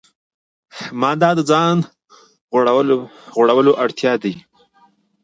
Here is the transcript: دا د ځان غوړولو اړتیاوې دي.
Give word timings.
دا 1.21 1.29
د 1.37 1.41
ځان 1.49 1.77
غوړولو 3.35 3.71
اړتیاوې 3.83 4.19
دي. 4.23 4.33